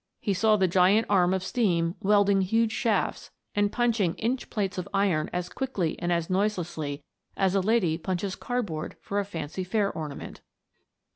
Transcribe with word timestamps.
He 0.19 0.33
saw 0.33 0.55
the 0.55 0.67
giant 0.67 1.05
arm 1.11 1.31
of 1.31 1.43
Steam 1.43 1.93
welding 2.01 2.41
huge 2.41 2.71
shafts, 2.71 3.29
and 3.53 3.71
punching 3.71 4.15
inch 4.15 4.49
plates 4.49 4.79
of 4.79 4.89
iron 4.95 5.29
as 5.31 5.47
quickly 5.47 5.95
and 5.99 6.11
as 6.11 6.27
noiselessly 6.27 7.03
as 7.37 7.53
a 7.53 7.61
lady 7.61 7.99
punches 7.99 8.35
cardboard 8.35 8.97
for 8.99 9.19
a 9.19 9.25
fancy 9.25 9.63
fair 9.63 9.91
ornament. 9.93 10.41